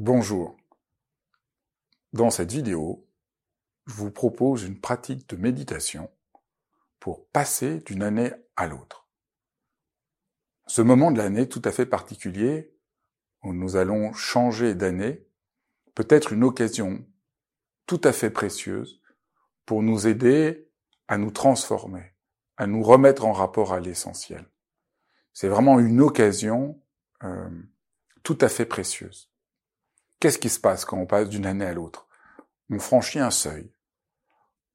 [0.00, 0.56] Bonjour.
[2.12, 3.04] Dans cette vidéo,
[3.88, 6.08] je vous propose une pratique de méditation
[7.00, 9.08] pour passer d'une année à l'autre.
[10.68, 12.72] Ce moment de l'année tout à fait particulier,
[13.42, 15.26] où nous allons changer d'année,
[15.96, 17.04] peut être une occasion
[17.86, 19.02] tout à fait précieuse
[19.66, 20.70] pour nous aider
[21.08, 22.14] à nous transformer,
[22.56, 24.48] à nous remettre en rapport à l'essentiel.
[25.32, 26.80] C'est vraiment une occasion
[27.24, 27.50] euh,
[28.22, 29.32] tout à fait précieuse.
[30.20, 32.08] Qu'est-ce qui se passe quand on passe d'une année à l'autre?
[32.70, 33.70] On franchit un seuil.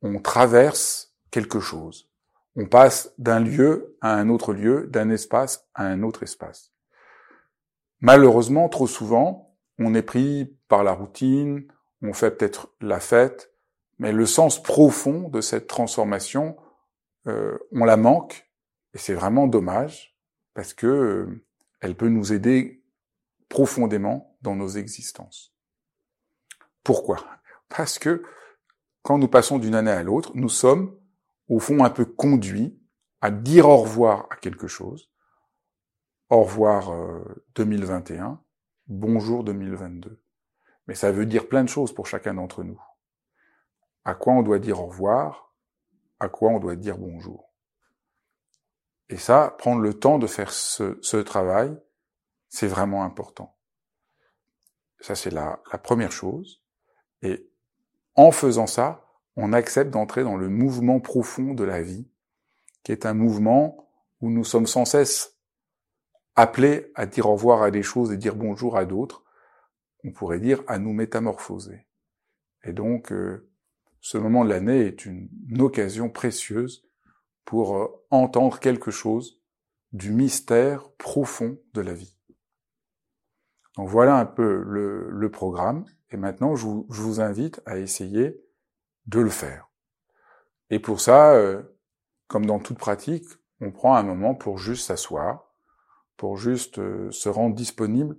[0.00, 2.08] On traverse quelque chose.
[2.54, 6.72] On passe d'un lieu à un autre lieu, d'un espace à un autre espace.
[8.00, 11.66] Malheureusement, trop souvent, on est pris par la routine,
[12.02, 13.52] on fait peut-être la fête,
[13.98, 16.56] mais le sens profond de cette transformation,
[17.26, 18.50] euh, on la manque,
[18.94, 20.16] et c'est vraiment dommage,
[20.54, 21.44] parce que euh,
[21.80, 22.84] elle peut nous aider
[23.48, 25.54] profondément dans nos existences.
[26.84, 27.24] Pourquoi?
[27.68, 28.22] Parce que
[29.02, 30.96] quand nous passons d'une année à l'autre, nous sommes
[31.48, 32.78] au fond un peu conduits
[33.20, 35.10] à dire au revoir à quelque chose.
[36.28, 36.92] Au revoir
[37.54, 38.34] 2021, euh,
[38.86, 40.22] bonjour 2022.
[40.86, 42.80] Mais ça veut dire plein de choses pour chacun d'entre nous.
[44.04, 45.54] À quoi on doit dire au revoir,
[46.18, 47.52] à quoi on doit dire bonjour?
[49.08, 51.78] Et ça, prendre le temps de faire ce, ce travail,
[52.48, 53.56] c'est vraiment important.
[55.02, 56.62] Ça, c'est la, première chose.
[57.22, 57.50] Et
[58.14, 59.04] en faisant ça,
[59.36, 62.08] on accepte d'entrer dans le mouvement profond de la vie,
[62.84, 63.88] qui est un mouvement
[64.20, 65.38] où nous sommes sans cesse
[66.36, 69.24] appelés à dire au revoir à des choses et dire bonjour à d'autres.
[70.04, 71.86] On pourrait dire à nous métamorphoser.
[72.64, 73.50] Et donc, euh,
[74.00, 75.28] ce moment de l'année est une,
[75.58, 76.84] occasion précieuse
[77.44, 79.42] pour euh, entendre quelque chose
[79.92, 82.16] du mystère profond de la vie.
[83.76, 85.84] Donc voilà un peu le, programme.
[86.10, 88.38] Et maintenant, je vous, invite à essayer
[89.06, 89.68] de le faire.
[90.70, 91.62] Et pour ça, euh,
[92.28, 93.26] comme dans toute pratique,
[93.60, 95.52] on prend un moment pour juste s'asseoir,
[96.16, 98.16] pour juste euh, se rendre disponible,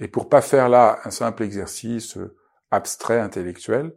[0.00, 2.36] et pour pas faire là un simple exercice euh,
[2.70, 3.94] abstrait, intellectuel,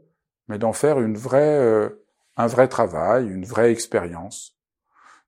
[0.47, 1.91] mais d'en faire une vraie,
[2.37, 4.57] un vrai travail, une vraie expérience.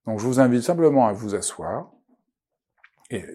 [0.06, 1.92] Donc je vous invite simplement à vous asseoir,
[3.10, 3.26] et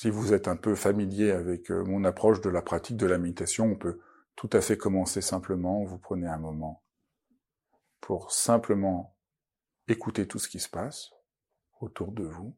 [0.00, 3.18] si vous êtes un peu familier avec euh, mon approche de la pratique de la
[3.18, 4.00] méditation, on peut
[4.36, 5.82] tout à fait commencer simplement.
[5.82, 6.84] Vous prenez un moment
[8.00, 9.16] pour simplement
[9.88, 11.10] écouter tout ce qui se passe
[11.80, 12.56] autour de vous.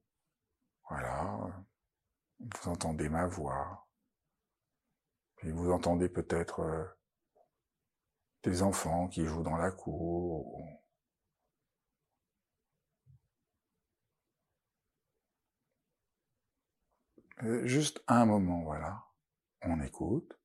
[0.91, 1.65] Voilà.
[2.41, 3.89] Vous entendez ma voix.
[5.43, 6.85] Et vous entendez peut-être euh,
[8.43, 10.61] des enfants qui jouent dans la cour.
[17.43, 19.05] Euh, juste un moment, voilà.
[19.63, 20.39] On écoute.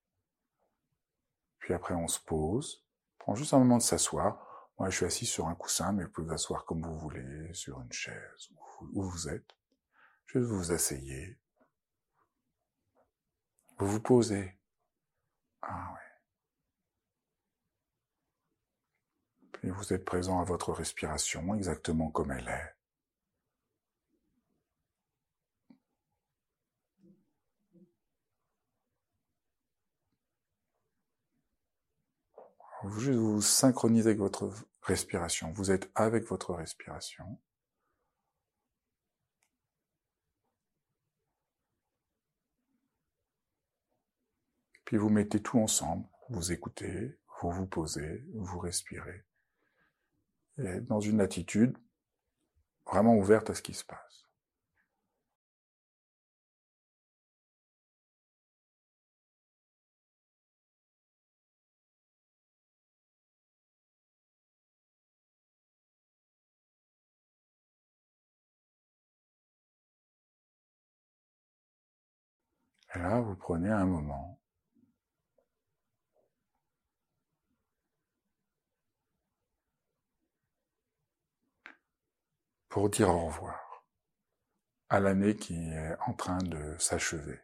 [1.59, 2.85] Puis après, on se pose.
[3.19, 4.69] Prends juste un moment de s'asseoir.
[4.77, 7.53] Moi, je suis assis sur un coussin, mais vous pouvez vous asseoir comme vous voulez,
[7.53, 8.49] sur une chaise,
[8.93, 9.55] où vous êtes.
[10.27, 11.39] Juste vous vous asseyez.
[13.77, 14.57] Vous vous posez.
[15.61, 15.99] Ah ouais.
[19.53, 22.75] Puis vous êtes présent à votre respiration exactement comme elle est.
[32.83, 35.51] Vous vous synchronisez avec votre respiration.
[35.53, 37.39] Vous êtes avec votre respiration.
[44.85, 46.07] Puis vous mettez tout ensemble.
[46.29, 49.25] Vous écoutez, vous vous posez, vous respirez.
[50.57, 51.77] Et dans une attitude
[52.85, 54.24] vraiment ouverte à ce qui se passe.
[72.95, 74.39] Là, vous prenez un moment.
[82.75, 83.85] pour dire au revoir
[84.89, 87.39] à l'année qui est en train de s'achever.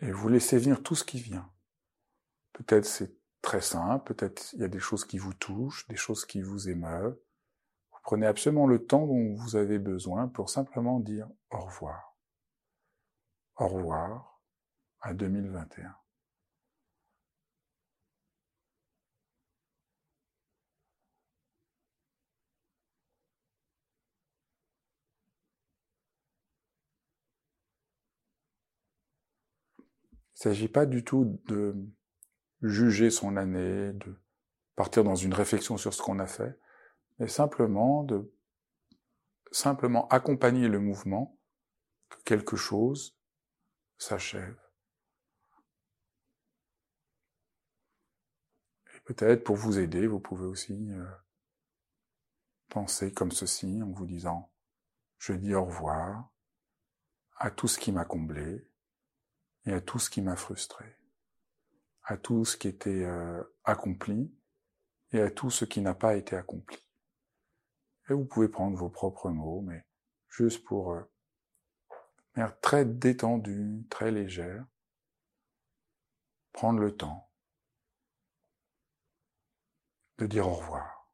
[0.00, 1.52] Et vous laissez venir tout ce qui vient.
[2.54, 6.24] Peut-être c'est très simple, peut-être il y a des choses qui vous touchent, des choses
[6.24, 7.18] qui vous émeuvent.
[7.92, 12.16] Vous prenez absolument le temps dont vous avez besoin pour simplement dire au revoir.
[13.56, 14.40] Au revoir
[15.00, 15.94] à 2021.
[30.34, 31.76] Il ne s'agit pas du tout de
[32.62, 34.16] juger son année, de
[34.76, 36.58] partir dans une réflexion sur ce qu'on a fait,
[37.18, 38.32] mais simplement de
[39.50, 41.38] simplement accompagner le mouvement
[42.08, 43.18] que quelque chose
[43.98, 44.58] s'achève.
[48.94, 51.04] Et peut-être pour vous aider, vous pouvez aussi euh,
[52.68, 54.50] penser comme ceci en vous disant
[55.18, 56.30] je dis au revoir
[57.36, 58.66] à tout ce qui m'a comblé
[59.66, 60.96] et à tout ce qui m'a frustré,
[62.04, 64.34] à tout ce qui était euh, accompli
[65.12, 66.78] et à tout ce qui n'a pas été accompli.
[68.08, 69.84] Et vous pouvez prendre vos propres mots, mais
[70.28, 71.02] juste pour euh,
[72.34, 74.64] faire très détendu, très légère,
[76.52, 77.30] prendre le temps
[80.18, 81.08] de dire au revoir.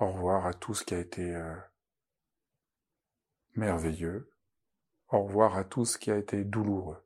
[0.00, 1.56] Au revoir à tout ce qui a été euh,
[3.58, 4.32] merveilleux.
[5.10, 7.02] Au revoir à tout ce qui a été douloureux.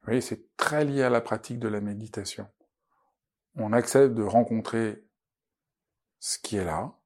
[0.00, 2.48] Vous voyez, c'est très lié à la pratique de la méditation.
[3.54, 5.04] On accepte de rencontrer
[6.18, 6.98] ce qui est là,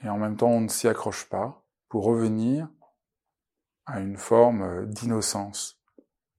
[0.00, 2.68] et en même temps on ne s'y accroche pas pour revenir
[3.86, 5.82] à une forme d'innocence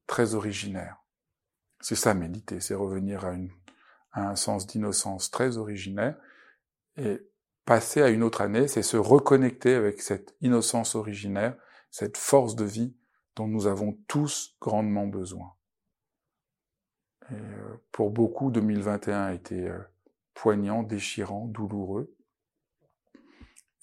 [0.07, 0.97] très originaire.
[1.81, 3.51] C'est ça méditer, c'est revenir à, une,
[4.11, 6.19] à un sens d'innocence très originaire,
[6.97, 7.29] et
[7.69, 11.55] passer à une autre année, c'est se reconnecter avec cette innocence originaire,
[11.91, 12.97] cette force de vie
[13.35, 15.53] dont nous avons tous grandement besoin.
[17.31, 19.77] Euh, pour beaucoup, 2021 a été euh,
[20.33, 22.17] poignant, déchirant, douloureux.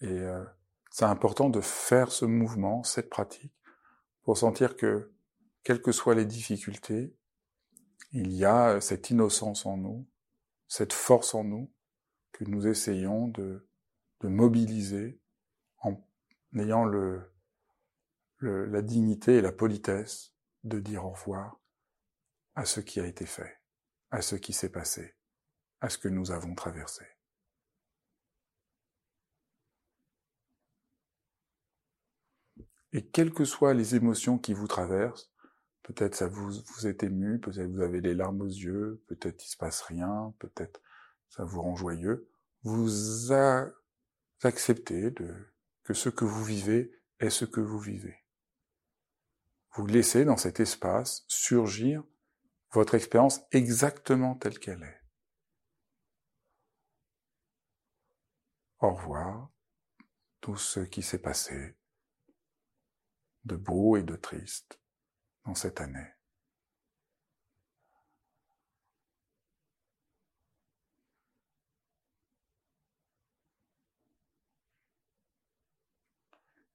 [0.00, 0.44] Et euh,
[0.90, 3.54] c'est important de faire ce mouvement, cette pratique,
[4.24, 5.12] pour sentir que,
[5.62, 7.14] quelles que soient les difficultés,
[8.10, 10.08] il y a cette innocence en nous,
[10.66, 11.70] cette force en nous,
[12.32, 13.66] que nous essayons de,
[14.20, 15.20] de mobiliser
[15.78, 16.02] en
[16.54, 17.30] ayant le,
[18.40, 20.32] la dignité et la politesse
[20.64, 21.60] de dire au revoir
[22.54, 23.60] à ce qui a été fait,
[24.10, 25.14] à ce qui s'est passé,
[25.80, 27.04] à ce que nous avons traversé.
[32.92, 35.30] Et quelles que soient les émotions qui vous traversent,
[35.82, 39.48] peut-être ça vous, vous est ému, peut-être vous avez les larmes aux yeux, peut-être il
[39.48, 40.80] se passe rien, peut-être
[41.28, 42.26] ça vous rend joyeux,
[42.62, 43.32] vous
[44.42, 45.12] acceptez
[45.84, 48.26] que ce que vous vivez est ce que vous vivez
[49.76, 52.02] vous laissez dans cet espace surgir
[52.70, 55.02] votre expérience exactement telle qu'elle est.
[58.80, 59.50] Au revoir
[60.40, 61.76] tout ce qui s'est passé
[63.44, 64.80] de beau et de triste
[65.44, 66.15] dans cette année.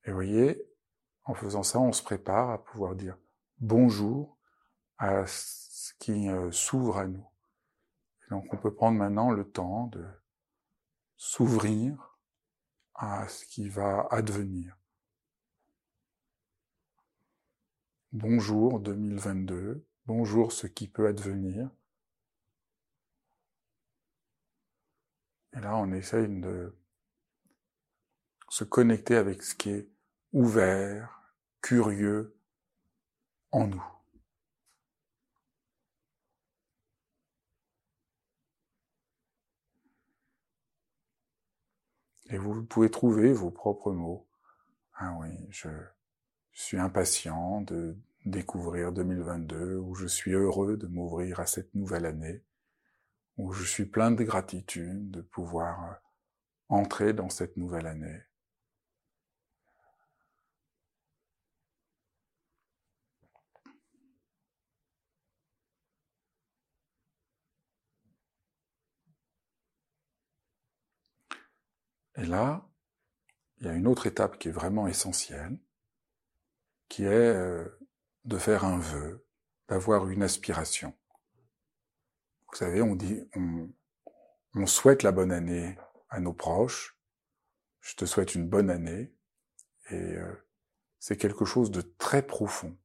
[0.06, 0.65] Et voyez,
[1.25, 3.18] en faisant ça, on se prépare à pouvoir dire
[3.59, 4.38] bonjour
[4.98, 7.25] à ce qui euh, s'ouvre à nous.
[8.30, 10.06] donc on peut prendre maintenant le temps de
[11.18, 12.18] s'ouvrir
[12.95, 14.77] à ce qui va advenir.
[18.12, 21.70] Bonjour 2022, bonjour ce qui peut advenir.
[25.53, 26.75] Et là, on essaye de
[28.51, 29.88] se connecter avec ce qui est
[30.34, 31.24] ouvert,
[31.62, 32.38] curieux
[33.51, 33.84] en nous.
[42.29, 44.27] Et vous pouvez trouver vos propres mots.
[44.96, 45.70] Ah oui, je
[46.51, 52.43] suis impatient de découvrir 2022, ou je suis heureux de m'ouvrir à cette nouvelle année,
[53.38, 56.01] ou je suis plein de gratitude de pouvoir
[56.67, 58.22] entrer dans cette nouvelle année.
[72.22, 72.70] Et là,
[73.58, 75.58] il y a une autre étape qui est vraiment essentielle,
[76.88, 77.68] qui est euh,
[78.25, 79.25] de faire un vœu,
[79.68, 80.94] d'avoir une aspiration.
[82.48, 83.28] Vous savez, on dit,
[84.54, 85.75] on, souhaite la bonne année
[86.10, 86.96] à nos proches.
[87.80, 89.16] Je te souhaite une bonne année.
[89.90, 90.48] Et euh,
[91.00, 92.78] c'est quelque chose de très profond,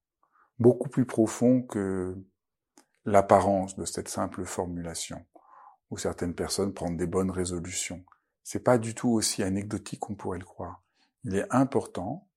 [0.59, 2.17] beaucoup plus profond que
[3.05, 5.27] l'apparence de cette simple formulation,
[5.91, 8.03] où certaines personnes prennent des bonnes résolutions
[8.47, 10.81] c'est pas du tout aussi anecdotique qu'on pourrait le croire.
[11.25, 12.31] Il est important,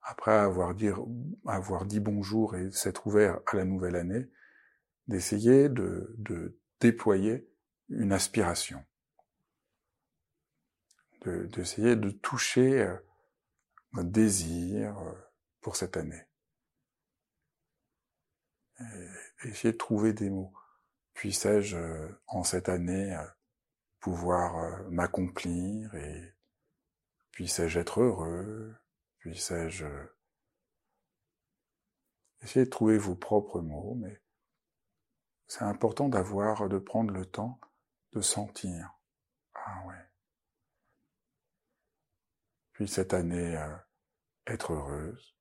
[0.00, 0.98] après avoir, dire,
[1.46, 4.28] avoir dit bonjour et s'être ouvert à la nouvelle année,
[5.06, 7.48] d'essayer de, déployer
[7.90, 8.84] une aspiration,
[11.24, 12.96] d'essayer de, toucher
[13.92, 14.96] notre désir
[15.60, 16.24] pour cette année.
[18.80, 20.52] Et essayer de trouver des mots.
[21.14, 21.76] Puissais-je
[22.26, 23.16] en cette année
[24.02, 26.34] pouvoir m'accomplir et
[27.30, 28.76] puissais-je être heureux,
[29.18, 29.86] puissais-je
[32.42, 34.20] Essayez de trouver vos propres mots, mais
[35.46, 37.60] c'est important d'avoir, de prendre le temps
[38.12, 38.92] de sentir.
[39.54, 40.10] Ah ouais.
[42.72, 43.76] Puis cette année, euh,
[44.48, 45.36] être heureuse.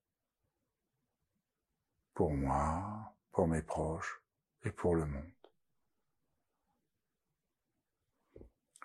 [2.13, 4.21] Pour moi, pour mes proches
[4.63, 5.40] et pour le monde.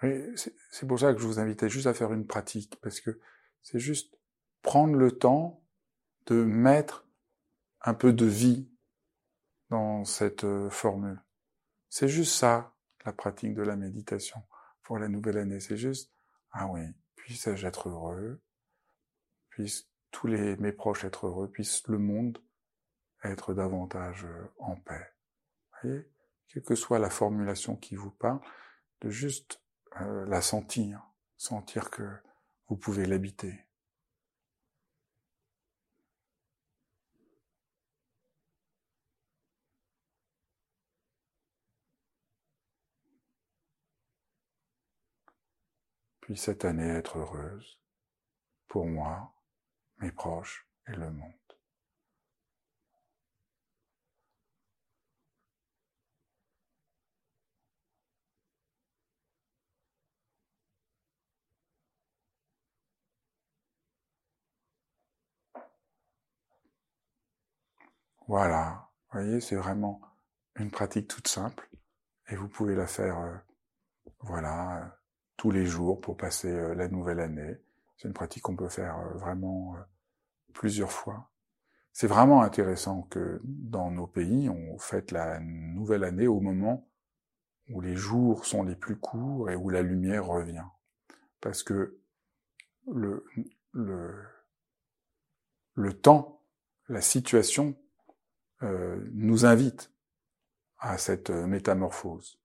[0.01, 3.19] C'est pour ça que je vous invitais juste à faire une pratique, parce que
[3.63, 4.19] c'est juste
[4.63, 5.65] prendre le temps
[6.27, 7.09] de mettre
[7.81, 8.69] un peu de vie
[9.71, 11.23] dans cette euh, formule.
[11.89, 14.43] C'est juste ça, la pratique de la méditation
[14.83, 15.61] pour la nouvelle année.
[15.61, 16.13] C'est juste,
[16.51, 16.83] ah oui,
[17.15, 18.43] puisse-je être heureux,
[19.51, 22.39] puisse tous les, mes proches être heureux, puisse le monde
[23.23, 25.15] être davantage euh, en paix?
[25.83, 26.11] Vous voyez?
[26.49, 28.41] Quelle que soit la formulation qui vous parle,
[29.01, 29.61] de juste
[30.01, 31.03] euh, la sentir,
[31.37, 32.09] sentir que
[32.69, 33.67] vous pouvez l'habiter.
[46.27, 47.79] puis cette année être heureuse
[48.67, 49.33] pour moi,
[49.99, 51.46] mes proches et le monde.
[68.29, 70.01] Voilà, vous voyez, c'est vraiment
[70.57, 71.69] une pratique toute simple
[72.29, 73.37] et vous pouvez la faire, euh,
[74.21, 74.99] voilà,
[75.37, 77.57] tous les jours pour passer euh, la nouvelle année.
[77.97, 79.81] C'est une pratique qu'on peut faire euh, vraiment euh,
[80.55, 81.31] plusieurs fois.
[81.93, 86.89] C'est vraiment intéressant que dans nos pays, on fête la nouvelle année au moment
[87.71, 90.65] où les jours sont les plus courts et où la lumière revient.
[91.41, 91.99] Parce que
[92.93, 93.25] le,
[93.73, 94.15] le,
[95.75, 96.43] le temps,
[96.89, 97.77] la situation
[98.63, 99.93] euh, nous invite
[100.79, 102.39] à cette métamorphose.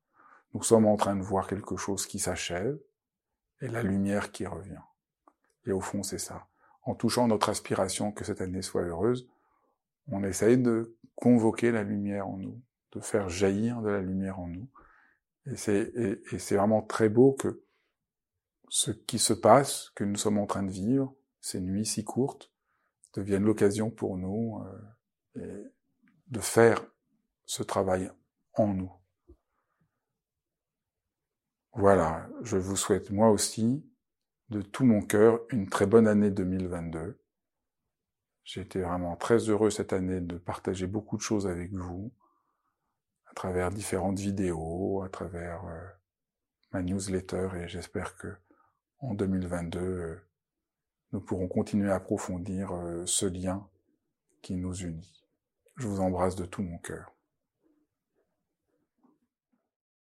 [0.53, 2.79] Nous sommes en train de voir quelque chose qui s'achève
[3.61, 4.81] et la lumière qui revient.
[5.65, 6.47] Et au fond, c'est ça.
[6.83, 9.29] En touchant notre aspiration que cette année soit heureuse,
[10.07, 12.59] on essaye de convoquer la lumière en nous,
[12.93, 14.67] de faire jaillir de la lumière en nous.
[15.45, 17.63] Et c'est, et, c'est vraiment très beau que
[18.69, 22.51] ce qui se passe, que nous sommes en train de vivre, ces nuits si courtes,
[23.13, 24.63] deviennent l'occasion pour nous
[25.37, 25.63] euh,
[26.31, 26.81] de faire
[27.45, 28.09] ce travail
[28.53, 28.91] en nous.
[31.73, 33.85] Voilà, je vous souhaite moi aussi,
[34.49, 37.21] de tout mon cœur, une très bonne année 2022.
[38.43, 42.13] J'ai été vraiment très heureux cette année de partager beaucoup de choses avec vous,
[43.27, 45.87] à travers différentes vidéos, à travers euh,
[46.73, 48.35] ma newsletter, et j'espère que
[48.99, 50.21] en 2022, euh,
[51.13, 53.67] nous pourrons continuer à approfondir euh, ce lien
[54.41, 55.20] qui nous unit.
[55.81, 57.11] Je vous embrasse de tout mon cœur.